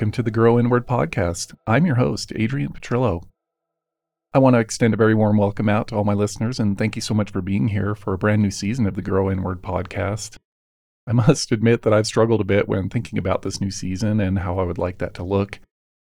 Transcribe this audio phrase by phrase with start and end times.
[0.00, 1.54] Welcome to the Grow Inward podcast.
[1.66, 3.24] I'm your host, Adrian Petrillo.
[4.32, 6.96] I want to extend a very warm welcome out to all my listeners and thank
[6.96, 9.60] you so much for being here for a brand new season of the Grow Inward
[9.60, 10.38] podcast.
[11.06, 14.38] I must admit that I've struggled a bit when thinking about this new season and
[14.38, 15.60] how I would like that to look.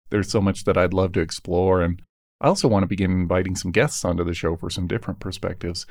[0.10, 2.02] There's so much that I'd love to explore, and
[2.42, 5.86] I also want to begin inviting some guests onto the show for some different perspectives.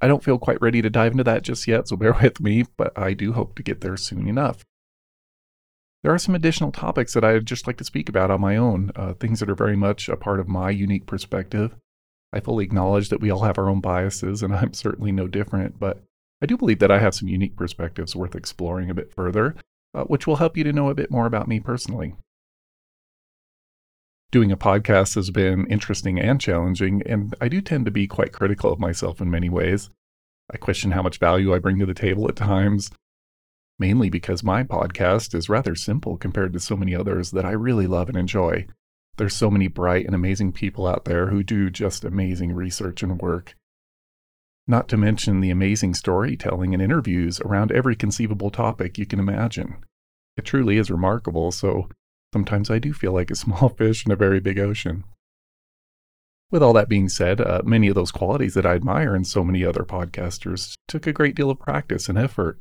[0.00, 2.64] I don't feel quite ready to dive into that just yet, so bear with me,
[2.78, 4.64] but I do hope to get there soon enough.
[6.02, 8.90] There are some additional topics that I'd just like to speak about on my own,
[8.96, 11.76] uh, things that are very much a part of my unique perspective.
[12.32, 15.78] I fully acknowledge that we all have our own biases, and I'm certainly no different,
[15.78, 16.02] but
[16.42, 19.54] I do believe that I have some unique perspectives worth exploring a bit further,
[19.94, 22.16] uh, which will help you to know a bit more about me personally.
[24.32, 28.32] Doing a podcast has been interesting and challenging, and I do tend to be quite
[28.32, 29.90] critical of myself in many ways.
[30.50, 32.90] I question how much value I bring to the table at times
[33.82, 37.88] mainly because my podcast is rather simple compared to so many others that I really
[37.88, 38.68] love and enjoy.
[39.16, 43.20] There's so many bright and amazing people out there who do just amazing research and
[43.20, 43.56] work.
[44.68, 49.78] Not to mention the amazing storytelling and interviews around every conceivable topic you can imagine.
[50.36, 51.88] It truly is remarkable, so
[52.32, 55.02] sometimes I do feel like a small fish in a very big ocean.
[56.52, 59.42] With all that being said, uh, many of those qualities that I admire in so
[59.42, 62.60] many other podcasters took a great deal of practice and effort.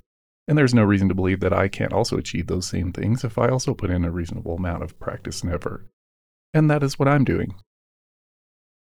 [0.51, 3.37] And there's no reason to believe that I can't also achieve those same things if
[3.37, 5.87] I also put in a reasonable amount of practice and effort.
[6.53, 7.55] And that is what I'm doing.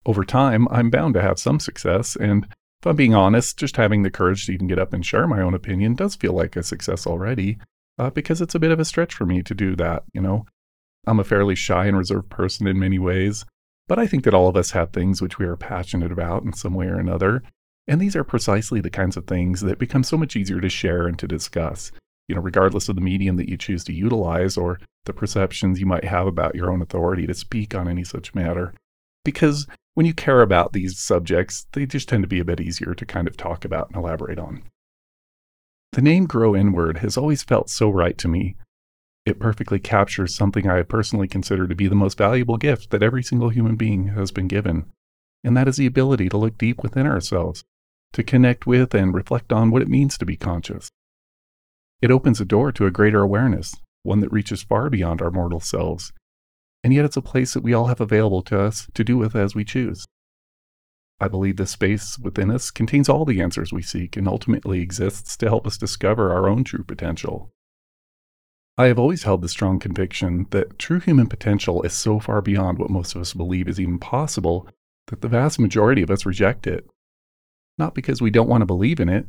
[0.03, 4.01] Over time, I'm bound to have some success, and if I'm being honest, just having
[4.01, 6.63] the courage to even get up and share my own opinion does feel like a
[6.63, 7.59] success already,
[7.99, 10.47] uh, because it's a bit of a stretch for me to do that, you know.
[11.05, 13.45] I'm a fairly shy and reserved person in many ways,
[13.87, 16.53] but I think that all of us have things which we are passionate about in
[16.53, 17.43] some way or another,
[17.87, 21.05] and these are precisely the kinds of things that become so much easier to share
[21.07, 21.91] and to discuss,
[22.27, 25.85] you know, regardless of the medium that you choose to utilize or the perceptions you
[25.85, 28.73] might have about your own authority to speak on any such matter.
[29.25, 32.93] Because when you care about these subjects, they just tend to be a bit easier
[32.93, 34.63] to kind of talk about and elaborate on.
[35.91, 38.55] The name Grow Inward has always felt so right to me.
[39.25, 43.23] It perfectly captures something I personally consider to be the most valuable gift that every
[43.23, 44.85] single human being has been given,
[45.43, 47.63] and that is the ability to look deep within ourselves
[48.13, 50.89] to connect with and reflect on what it means to be conscious.
[52.01, 55.59] It opens a door to a greater awareness, one that reaches far beyond our mortal
[55.59, 56.13] selves,
[56.83, 59.35] and yet it's a place that we all have available to us to do with
[59.35, 60.05] as we choose.
[61.19, 65.37] I believe this space within us contains all the answers we seek and ultimately exists
[65.37, 67.51] to help us discover our own true potential.
[68.77, 72.79] I have always held the strong conviction that true human potential is so far beyond
[72.79, 74.67] what most of us believe is even possible
[75.07, 76.85] that the vast majority of us reject it
[77.77, 79.27] not because we don't want to believe in it,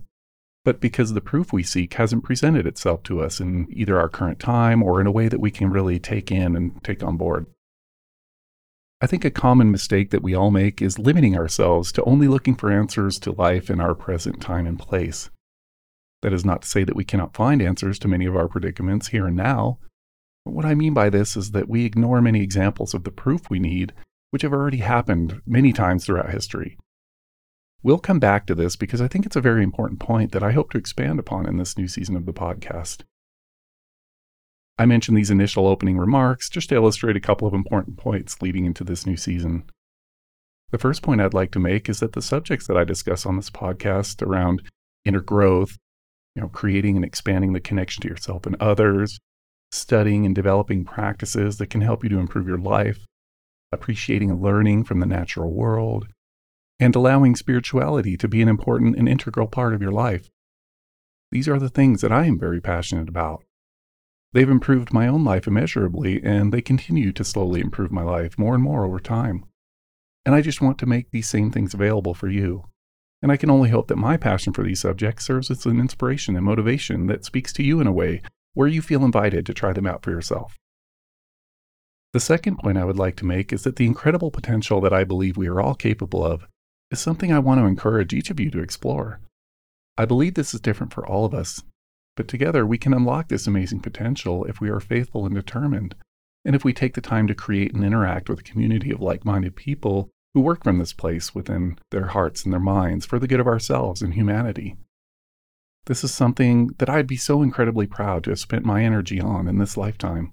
[0.65, 4.41] but because the proof we seek hasn't presented itself to us in either our current
[4.41, 7.47] time or in a way that we can really take in and take on board.
[9.01, 12.55] I think a common mistake that we all make is limiting ourselves to only looking
[12.55, 15.29] for answers to life in our present time and place.
[16.23, 19.09] That is not to say that we cannot find answers to many of our predicaments
[19.09, 19.79] here and now.
[20.47, 23.51] But what I mean by this is that we ignore many examples of the proof
[23.51, 23.93] we need,
[24.31, 26.79] which have already happened many times throughout history
[27.85, 30.53] We'll come back to this because I think it's a very important point that I
[30.53, 33.03] hope to expand upon in this new season of the podcast.
[34.79, 38.65] I mentioned these initial opening remarks just to illustrate a couple of important points leading
[38.65, 39.65] into this new season.
[40.71, 43.37] The first point I'd like to make is that the subjects that I discuss on
[43.37, 44.63] this podcast around
[45.05, 45.77] inner growth,
[46.35, 49.21] you know, creating and expanding the connection to yourself and others,
[49.73, 53.05] studying and developing practices that can help you to improve your life,
[53.73, 56.07] appreciating and learning from the natural world,
[56.81, 60.31] and allowing spirituality to be an important and integral part of your life.
[61.31, 63.45] These are the things that I am very passionate about.
[64.33, 68.55] They've improved my own life immeasurably, and they continue to slowly improve my life more
[68.55, 69.45] and more over time.
[70.27, 72.65] And I just want to make these same things available for you.
[73.23, 76.37] And I can only hope that my passion for these subjects serves as an inspiration
[76.37, 78.23] and motivation that speaks to you in a way
[78.55, 80.59] where you feel invited to try them out for yourself.
[82.13, 85.05] The second point I would like to make is that the incredible potential that I
[85.05, 86.47] believe we are all capable of
[86.91, 89.21] is something I want to encourage each of you to explore.
[89.97, 91.63] I believe this is different for all of us,
[92.17, 95.95] but together we can unlock this amazing potential if we are faithful and determined,
[96.45, 99.25] and if we take the time to create and interact with a community of like
[99.25, 103.29] minded people who work from this place within their hearts and their minds for the
[103.29, 104.77] good of ourselves and humanity.
[105.87, 109.47] This is something that I'd be so incredibly proud to have spent my energy on
[109.47, 110.33] in this lifetime.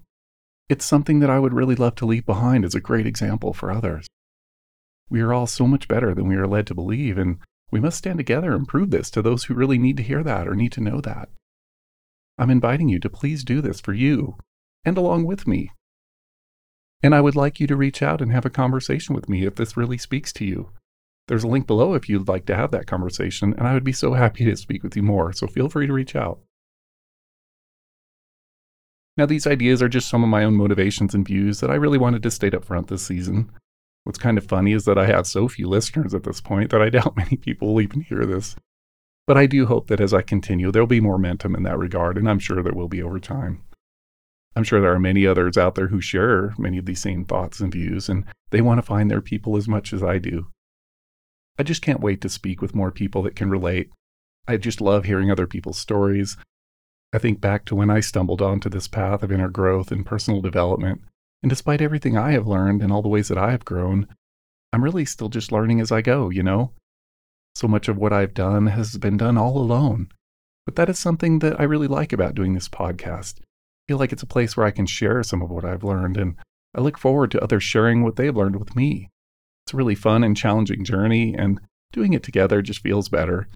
[0.68, 3.70] It's something that I would really love to leave behind as a great example for
[3.70, 4.06] others.
[5.12, 7.36] We are all so much better than we are led to believe, and
[7.70, 10.48] we must stand together and prove this to those who really need to hear that
[10.48, 11.28] or need to know that.
[12.38, 14.38] I'm inviting you to please do this for you
[14.86, 15.70] and along with me.
[17.02, 19.54] And I would like you to reach out and have a conversation with me if
[19.54, 20.70] this really speaks to you.
[21.28, 23.92] There's a link below if you'd like to have that conversation, and I would be
[23.92, 26.40] so happy to speak with you more, so feel free to reach out.
[29.18, 31.98] Now, these ideas are just some of my own motivations and views that I really
[31.98, 33.50] wanted to state up front this season.
[34.04, 36.82] What's kind of funny is that I have so few listeners at this point that
[36.82, 38.56] I doubt many people will even hear this.
[39.26, 42.28] But I do hope that as I continue, there'll be momentum in that regard, and
[42.28, 43.62] I'm sure there will be over time.
[44.54, 47.60] I'm sure there are many others out there who share many of these same thoughts
[47.60, 50.48] and views, and they want to find their people as much as I do.
[51.58, 53.90] I just can't wait to speak with more people that can relate.
[54.48, 56.36] I just love hearing other people's stories.
[57.12, 60.40] I think back to when I stumbled onto this path of inner growth and personal
[60.40, 61.02] development,
[61.42, 64.06] and despite everything I have learned and all the ways that I have grown,
[64.72, 66.72] I'm really still just learning as I go, you know?
[67.54, 70.08] So much of what I've done has been done all alone.
[70.64, 73.40] But that is something that I really like about doing this podcast.
[73.40, 76.16] I feel like it's a place where I can share some of what I've learned,
[76.16, 76.36] and
[76.74, 79.10] I look forward to others sharing what they've learned with me.
[79.66, 81.60] It's a really fun and challenging journey, and
[81.92, 83.48] doing it together just feels better.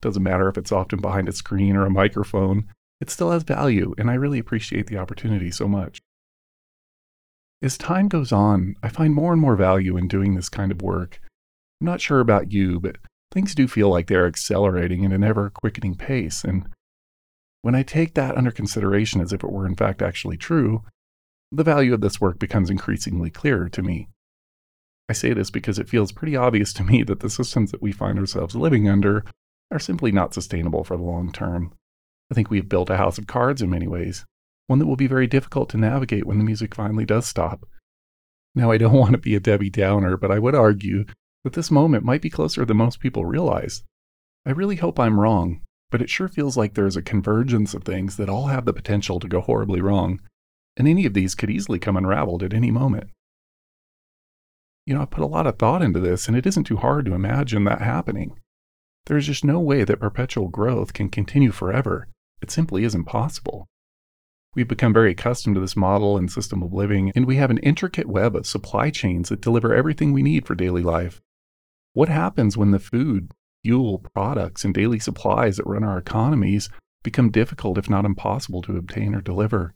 [0.00, 2.66] Doesn't matter if it's often behind a screen or a microphone,
[3.00, 6.00] it still has value, and I really appreciate the opportunity so much.
[7.62, 10.82] As time goes on, I find more and more value in doing this kind of
[10.82, 11.20] work.
[11.80, 12.98] I'm not sure about you, but
[13.32, 16.44] things do feel like they're accelerating at an ever quickening pace.
[16.44, 16.68] And
[17.62, 20.84] when I take that under consideration as if it were in fact actually true,
[21.50, 24.08] the value of this work becomes increasingly clearer to me.
[25.08, 27.92] I say this because it feels pretty obvious to me that the systems that we
[27.92, 29.24] find ourselves living under
[29.70, 31.72] are simply not sustainable for the long term.
[32.30, 34.24] I think we have built a house of cards in many ways,
[34.66, 37.66] one that will be very difficult to navigate when the music finally does stop.
[38.54, 41.04] Now, I don't want to be a Debbie Downer, but I would argue
[41.44, 43.82] that this moment might be closer than most people realize.
[44.44, 45.60] I really hope I'm wrong,
[45.90, 49.20] but it sure feels like there's a convergence of things that all have the potential
[49.20, 50.20] to go horribly wrong,
[50.76, 53.10] and any of these could easily come unraveled at any moment.
[54.86, 57.06] You know, I put a lot of thought into this, and it isn't too hard
[57.06, 58.38] to imagine that happening.
[59.06, 62.08] There's just no way that perpetual growth can continue forever.
[62.40, 63.66] It simply isn't possible.
[64.56, 67.58] We've become very accustomed to this model and system of living, and we have an
[67.58, 71.20] intricate web of supply chains that deliver everything we need for daily life.
[71.92, 73.32] What happens when the food,
[73.62, 76.70] fuel, products, and daily supplies that run our economies
[77.04, 79.74] become difficult, if not impossible, to obtain or deliver?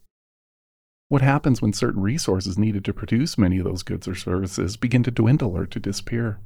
[1.09, 5.03] What happens when certain resources needed to produce many of those goods or services begin
[5.03, 6.39] to dwindle or to disappear?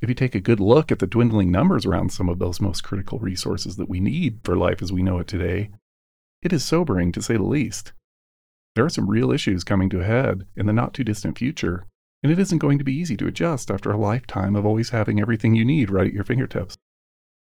[0.00, 2.82] If you take a good look at the dwindling numbers around some of those most
[2.82, 5.70] critical resources that we need for life as we know it today,
[6.44, 7.92] it is sobering to say the least.
[8.76, 11.86] There are some real issues coming to a head in the not too distant future
[12.24, 15.20] and it isn't going to be easy to adjust after a lifetime of always having
[15.20, 16.78] everything you need right at your fingertips.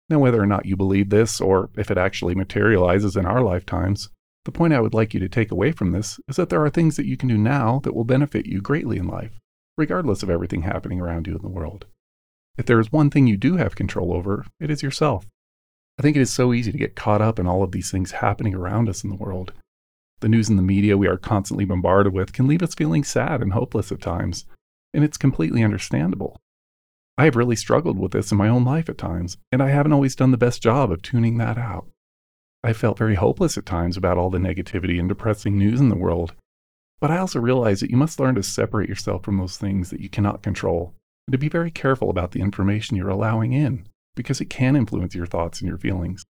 [0.10, 4.10] Now, whether or not you believe this, or if it actually materializes in our lifetimes,
[4.44, 6.70] the point I would like you to take away from this is that there are
[6.70, 9.40] things that you can do now that will benefit you greatly in life,
[9.78, 11.86] regardless of everything happening around you in the world.
[12.58, 15.26] If there is one thing you do have control over, it is yourself.
[15.98, 18.12] I think it is so easy to get caught up in all of these things
[18.12, 19.54] happening around us in the world.
[20.22, 23.42] The news and the media we are constantly bombarded with can leave us feeling sad
[23.42, 24.46] and hopeless at times,
[24.94, 26.40] and it's completely understandable.
[27.18, 29.94] I have really struggled with this in my own life at times, and I haven't
[29.94, 31.88] always done the best job of tuning that out.
[32.64, 35.96] I felt very hopeless at times about all the negativity and depressing news in the
[35.96, 36.34] world,
[37.00, 40.00] but I also realize that you must learn to separate yourself from those things that
[40.00, 40.96] you cannot control,
[41.28, 45.16] and to be very careful about the information you're allowing in, because it can influence
[45.16, 46.24] your thoughts and your feelings.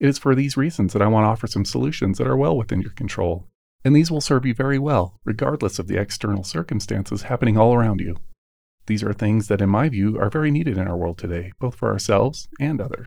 [0.00, 2.56] It is for these reasons that I want to offer some solutions that are well
[2.56, 3.48] within your control
[3.84, 8.00] and these will serve you very well, regardless of the external circumstances happening all around
[8.00, 8.16] you.
[8.86, 11.74] These are things that, in my view, are very needed in our world today, both
[11.74, 13.06] for ourselves and others.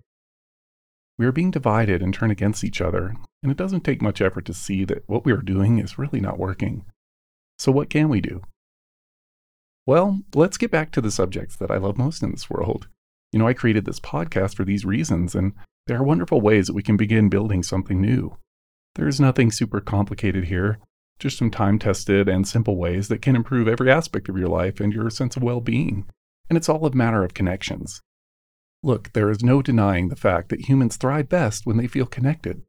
[1.18, 4.46] We are being divided and turned against each other, and it doesn't take much effort
[4.46, 6.86] to see that what we are doing is really not working.
[7.58, 8.42] So, what can we do?
[9.88, 12.88] Well, let's get back to the subjects that I love most in this world.
[13.32, 15.54] You know, I created this podcast for these reasons, and
[15.88, 18.38] there are wonderful ways that we can begin building something new.
[18.96, 20.80] There's nothing super complicated here,
[21.20, 24.80] just some time tested and simple ways that can improve every aspect of your life
[24.80, 26.06] and your sense of well being.
[26.50, 28.02] And it's all a matter of connections.
[28.84, 32.62] Look, there is no denying the fact that humans thrive best when they feel connected.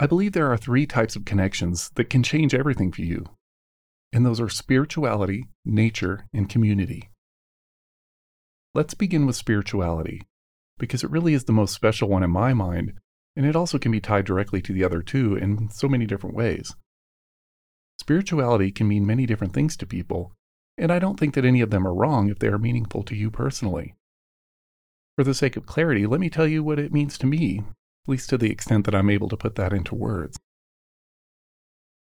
[0.00, 3.26] I believe there are three types of connections that can change everything for you,
[4.12, 7.11] and those are spirituality, nature, and community.
[8.74, 10.22] Let's begin with spirituality,
[10.78, 12.94] because it really is the most special one in my mind
[13.36, 16.36] and it also can be tied directly to the other two in so many different
[16.36, 16.74] ways.
[17.98, 20.32] Spirituality can mean many different things to people,
[20.76, 23.14] and I don't think that any of them are wrong if they are meaningful to
[23.14, 23.94] you personally.
[25.16, 28.08] For the sake of clarity, let me tell you what it means to me, at
[28.08, 30.38] least to the extent that I'm able to put that into words.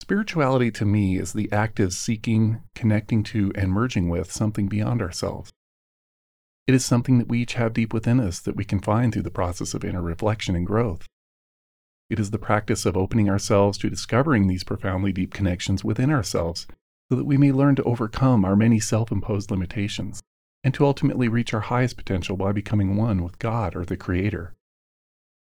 [0.01, 5.01] Spirituality to me is the act of seeking, connecting to, and merging with something beyond
[5.01, 5.51] ourselves.
[6.69, 9.23] It is something that we each have deep within us that we can find through
[9.23, 11.07] the process of inner reflection and growth.
[12.11, 16.67] It is the practice of opening ourselves to discovering these profoundly deep connections within ourselves
[17.09, 20.21] so that we may learn to overcome our many self imposed limitations
[20.63, 24.53] and to ultimately reach our highest potential by becoming one with God or the Creator.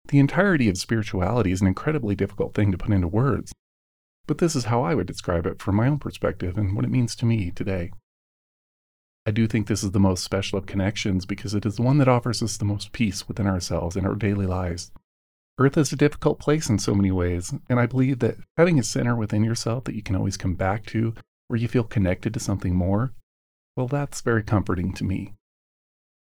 [0.10, 3.52] The entirety of spirituality is an incredibly difficult thing to put into words,
[4.28, 6.92] but this is how I would describe it from my own perspective and what it
[6.92, 7.90] means to me today.
[9.26, 11.98] I do think this is the most special of connections because it is the one
[11.98, 14.92] that offers us the most peace within ourselves and our daily lives.
[15.58, 18.84] Earth is a difficult place in so many ways, and I believe that having a
[18.84, 21.14] center within yourself that you can always come back to,
[21.48, 23.14] where you feel connected to something more,
[23.76, 25.34] well, that's very comforting to me.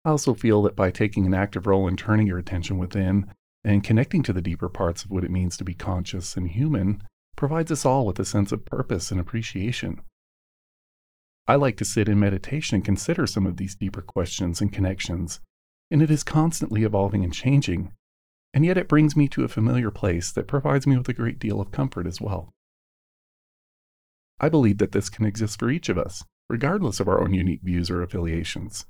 [0.04, 3.30] I also feel that by taking an active role in turning your attention within
[3.64, 7.02] and connecting to the deeper parts of what it means to be conscious and human
[7.37, 10.00] provides us all with a sense of purpose and appreciation.
[11.49, 15.40] I like to sit in meditation and consider some of these deeper questions and connections,
[15.90, 17.93] and it is constantly evolving and changing,
[18.52, 21.38] and yet it brings me to a familiar place that provides me with a great
[21.38, 22.52] deal of comfort as well.
[24.38, 27.62] I believe that this can exist for each of us, regardless of our own unique
[27.62, 28.85] views or affiliations.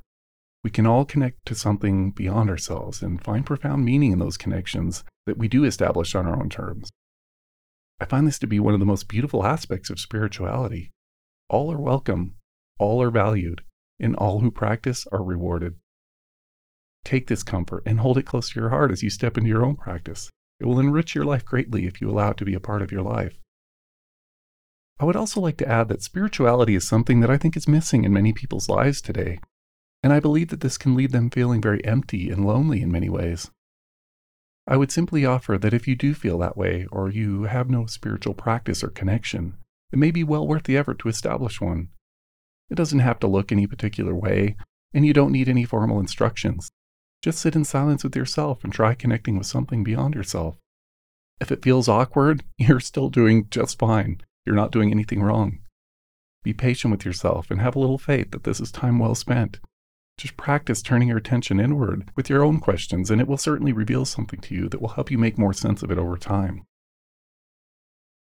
[0.65, 5.05] We can all connect to something beyond ourselves and find profound meaning in those connections
[5.27, 6.91] that we do establish on our own terms.
[8.01, 10.91] I find this to be one of the most beautiful aspects of spirituality.
[11.49, 12.35] All are welcome,
[12.79, 13.63] all are valued,
[14.01, 15.75] and all who practice are rewarded.
[17.05, 19.65] Take this comfort and hold it close to your heart as you step into your
[19.65, 20.31] own practice.
[20.61, 22.93] It will enrich your life greatly if you allow it to be a part of
[22.93, 23.39] your life.
[25.01, 28.05] I would also like to add that spirituality is something that I think is missing
[28.05, 29.39] in many people's lives today,
[30.03, 33.09] and I believe that this can leave them feeling very empty and lonely in many
[33.09, 33.51] ways.
[34.67, 37.87] I would simply offer that if you do feel that way, or you have no
[37.87, 39.57] spiritual practice or connection,
[39.93, 41.89] it may be well worth the effort to establish one.
[42.71, 44.57] It doesn't have to look any particular way,
[44.93, 46.71] and you don't need any formal instructions.
[47.23, 50.59] Just sit in silence with yourself and try connecting with something beyond yourself.
[51.41, 54.21] If it feels awkward, you're still doing just fine.
[54.45, 55.59] You're not doing anything wrong.
[56.43, 59.59] Be patient with yourself and have a little faith that this is time well spent.
[60.17, 64.05] Just practice turning your attention inward with your own questions, and it will certainly reveal
[64.05, 66.65] something to you that will help you make more sense of it over time.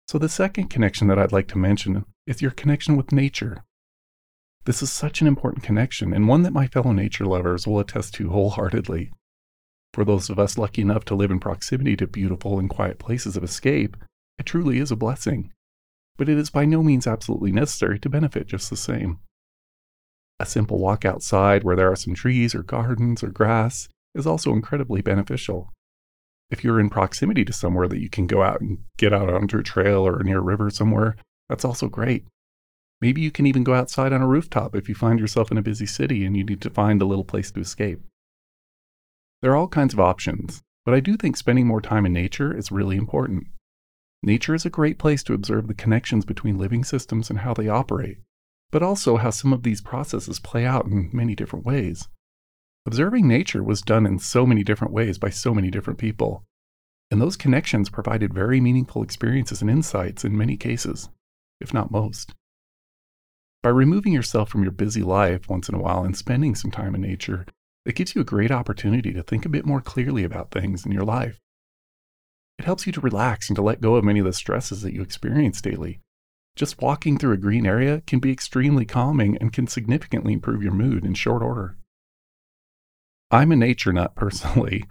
[0.07, 3.63] So, the second connection that I'd like to mention is your connection with nature.
[4.69, 8.13] This is such an important connection, and one that my fellow nature lovers will attest
[8.13, 9.11] to wholeheartedly.
[9.95, 13.35] For those of us lucky enough to live in proximity to beautiful and quiet places
[13.35, 13.97] of escape,
[14.37, 15.51] it truly is a blessing
[16.19, 19.19] but it is by no means absolutely necessary to benefit just the same.
[20.37, 24.51] A simple walk outside where there are some trees or gardens or grass is also
[24.51, 25.71] incredibly beneficial.
[26.51, 29.57] If you're in proximity to somewhere that you can go out and get out onto
[29.57, 31.15] a trail or near a river somewhere,
[31.47, 32.25] that's also great.
[33.01, 35.61] Maybe you can even go outside on a rooftop if you find yourself in a
[35.61, 38.01] busy city and you need to find a little place to escape.
[39.41, 42.55] There are all kinds of options, but I do think spending more time in nature
[42.55, 43.47] is really important.
[44.21, 47.69] Nature is a great place to observe the connections between living systems and how they
[47.69, 48.17] operate,
[48.69, 52.09] but also how some of these processes play out in many different ways.
[52.85, 56.43] Observing nature was done in so many different ways by so many different people,
[57.09, 61.07] and those connections provided very meaningful experiences and insights in many cases,
[61.61, 62.33] if not most.
[63.61, 66.95] By removing yourself from your busy life once in a while and spending some time
[66.95, 67.45] in nature,
[67.85, 70.91] it gives you a great opportunity to think a bit more clearly about things in
[70.91, 71.39] your life
[72.59, 74.93] it helps you to relax and to let go of many of the stresses that
[74.93, 76.01] you experience daily.
[76.57, 80.73] Just walking through a green area can be extremely calming and can significantly improve your
[80.73, 81.77] mood in short order.
[83.31, 84.83] I'm a nature nut personally.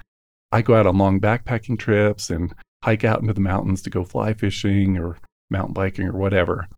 [0.51, 4.03] I go out on long backpacking trips and hike out into the mountains to go
[4.03, 5.19] fly fishing or
[5.51, 6.69] mountain biking or whatever.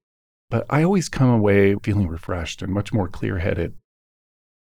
[0.50, 3.74] But I always come away feeling refreshed and much more clear headed.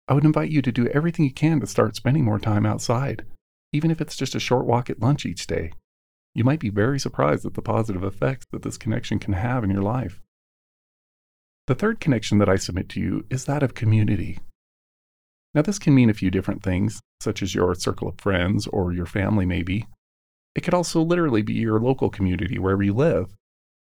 [0.08, 3.26] I would invite you to do everything you can to start spending more time outside,
[3.72, 5.72] even if it's just a short walk at lunch each day.
[6.36, 9.70] You might be very surprised at the positive effects that this connection can have in
[9.70, 10.22] your life.
[11.68, 14.40] The third connection that I submit to you is that of community.
[15.54, 18.92] Now, this can mean a few different things, such as your circle of friends or
[18.92, 19.88] your family, maybe.
[20.56, 23.34] It could also literally be your local community wherever you live.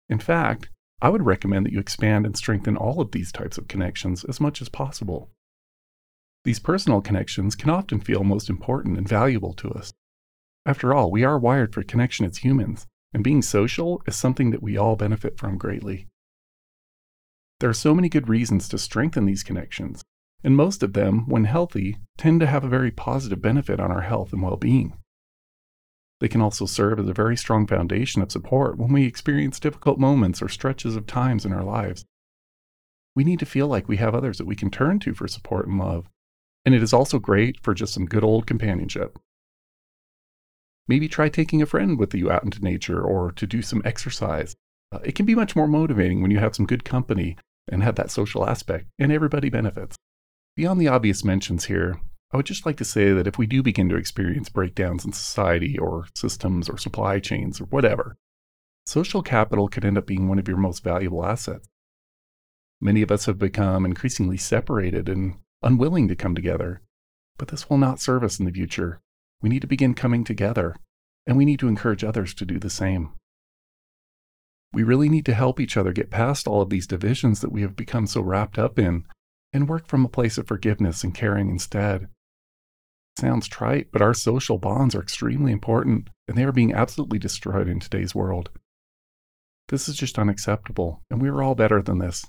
[0.09, 0.69] In fact,
[1.01, 4.39] I would recommend that you expand and strengthen all of these types of connections as
[4.39, 5.29] much as possible.
[6.43, 9.93] These personal connections can often feel most important and valuable to us,
[10.67, 14.61] after all, we are wired for connection as humans, and being social is something that
[14.61, 16.07] we all benefit from greatly.
[17.61, 20.03] There are so many good reasons to strengthen these connections,
[20.43, 24.01] and most of them, when healthy, tend to have a very positive benefit on our
[24.01, 24.97] health and well being.
[26.19, 29.99] They can also serve as a very strong foundation of support when we experience difficult
[29.99, 32.05] moments or stretches of times in our lives.
[33.15, 35.67] We need to feel like we have others that we can turn to for support
[35.67, 36.07] and love.
[36.65, 39.17] And it is also great for just some good old companionship.
[40.87, 44.55] Maybe try taking a friend with you out into nature or to do some exercise.
[44.91, 47.37] Uh, it can be much more motivating when you have some good company
[47.69, 49.97] and have that social aspect, and everybody benefits.
[50.55, 51.99] Beyond the obvious mentions here,
[52.31, 55.13] I would just like to say that if we do begin to experience breakdowns in
[55.13, 58.17] society or systems or supply chains or whatever,
[58.85, 61.67] social capital could end up being one of your most valuable assets.
[62.81, 66.81] Many of us have become increasingly separated and unwilling to come together,
[67.37, 69.01] but this will not serve us in the future
[69.41, 70.75] we need to begin coming together,
[71.25, 73.13] and we need to encourage others to do the same.
[74.73, 77.61] We really need to help each other get past all of these divisions that we
[77.61, 79.05] have become so wrapped up in
[79.53, 82.09] and work from a place of forgiveness and caring instead.
[83.19, 87.67] Sounds trite, but our social bonds are extremely important and they are being absolutely destroyed
[87.67, 88.51] in today's world.
[89.69, 92.25] This is just unacceptable, and we are all better than this.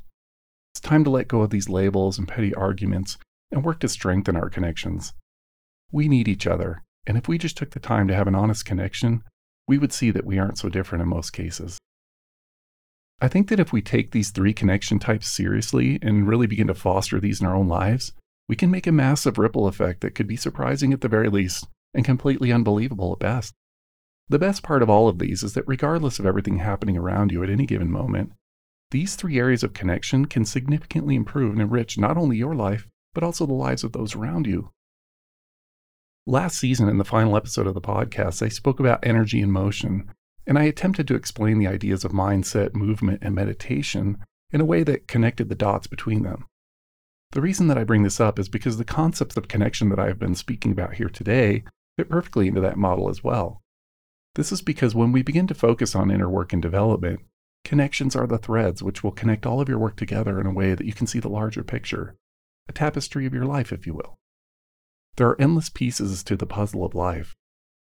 [0.73, 3.19] It's time to let go of these labels and petty arguments
[3.53, 5.13] and work to strengthen our connections.
[5.93, 8.65] We need each other, and if we just took the time to have an honest
[8.65, 9.23] connection,
[9.67, 11.77] we would see that we aren't so different in most cases.
[13.21, 16.75] I think that if we take these three connection types seriously and really begin to
[16.75, 18.13] foster these in our own lives,
[18.49, 21.67] we can make a massive ripple effect that could be surprising at the very least
[21.95, 23.55] and completely unbelievable at best.
[24.29, 27.43] The best part of all of these is that regardless of everything happening around you
[27.43, 28.33] at any given moment,
[28.91, 33.23] these three areas of connection can significantly improve and enrich not only your life, but
[33.23, 34.71] also the lives of those around you.
[36.27, 40.11] Last season, in the final episode of the podcast, I spoke about energy and motion,
[40.47, 44.19] and I attempted to explain the ideas of mindset, movement, and meditation
[44.51, 46.47] in a way that connected the dots between them.
[47.33, 50.07] The reason that I bring this up is because the concepts of connection that I
[50.07, 51.65] have been speaking about here today
[51.97, 53.61] fit perfectly into that model as well.
[54.35, 57.21] This is because when we begin to focus on inner work and development,
[57.65, 60.75] connections are the threads which will connect all of your work together in a way
[60.75, 62.15] that you can see the larger picture,
[62.69, 64.17] a tapestry of your life, if you will.
[65.17, 67.35] There are endless pieces to the puzzle of life.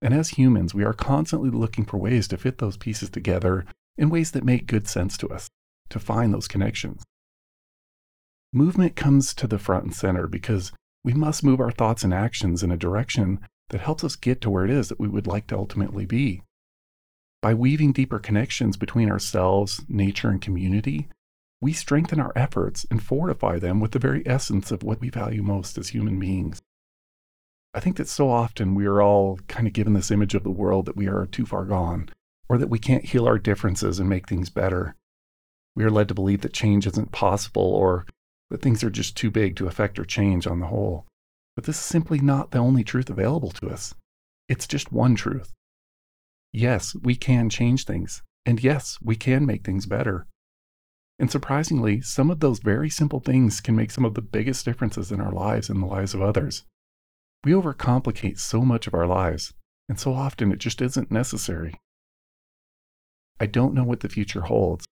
[0.03, 3.67] And as humans, we are constantly looking for ways to fit those pieces together
[3.99, 5.51] in ways that make good sense to us,
[5.91, 7.05] to find those connections.
[8.53, 10.73] Movement comes to the front and center because
[11.05, 14.51] we must move our thoughts and actions in a direction that helps us get to
[14.51, 16.43] where it is that we would like to ultimately be.
[17.41, 21.09] By weaving deeper connections between ourselves, nature, and community,
[21.61, 25.43] we strengthen our efforts and fortify them with the very essence of what we value
[25.43, 26.61] most as human beings.
[27.73, 30.51] I think that so often we are all kind of given this image of the
[30.51, 32.09] world that we are too far gone,
[32.49, 34.97] or that we can't heal our differences and make things better.
[35.77, 38.07] We are led to believe that change isn't possible, or
[38.51, 41.07] that things are just too big to affect or change on the whole.
[41.57, 43.95] But this is simply not the only truth available to us.
[44.49, 45.53] It's just one truth.
[46.53, 50.27] Yes, we can change things, and yes, we can make things better.
[51.19, 55.13] And surprisingly, some of those very simple things can make some of the biggest differences
[55.13, 56.65] in our lives and the lives of others.
[57.45, 59.53] We overcomplicate so much of our lives,
[59.89, 61.75] and so often it just isn't necessary.
[63.39, 64.85] I don't know what the future holds,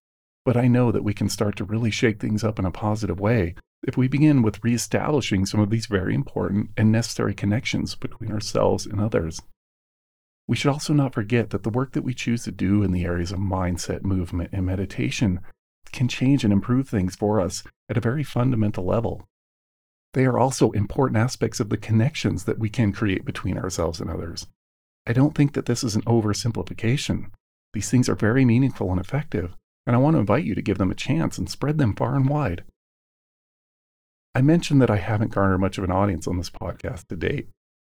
[0.45, 3.19] but I know that we can start to really shake things up in a positive
[3.19, 8.31] way if we begin with reestablishing some of these very important and necessary connections between
[8.31, 9.41] ourselves and others.
[10.47, 13.05] We should also not forget that the work that we choose to do in the
[13.05, 15.41] areas of mindset, movement, and meditation
[15.91, 19.27] can change and improve things for us at a very fundamental level.
[20.13, 24.09] They are also important aspects of the connections that we can create between ourselves and
[24.09, 24.47] others.
[25.05, 27.31] I don't think that this is an oversimplification.
[27.73, 30.77] These things are very meaningful and effective, and I want to invite you to give
[30.77, 32.63] them a chance and spread them far and wide.
[34.35, 37.49] I mentioned that I haven't garnered much of an audience on this podcast to date,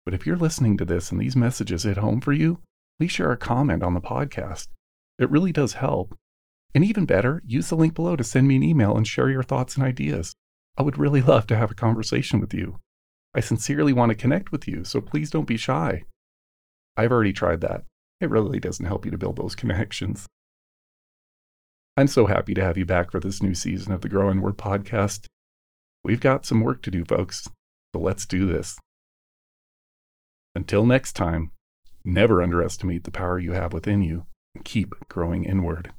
[0.05, 2.59] but if you're listening to this and these messages hit home for you,
[2.99, 4.67] please share a comment on the podcast.
[5.17, 6.15] It really does help.
[6.73, 9.43] And even better, use the link below to send me an email and share your
[9.43, 10.33] thoughts and ideas.
[10.77, 12.79] I would really love to have a conversation with you.
[13.33, 16.03] I sincerely want to connect with you, so please don't be shy.
[16.97, 17.83] I've already tried that.
[18.19, 20.27] It really doesn't help you to build those connections.
[21.99, 24.57] I'm so happy to have you back for this new season of the Growing Inward
[24.57, 25.25] podcast.
[26.01, 27.45] We've got some work to do, folks,
[27.93, 28.77] so let's do this.
[30.55, 31.51] Until next time,
[32.05, 35.91] never underestimate the power you have within you and keep growing inward.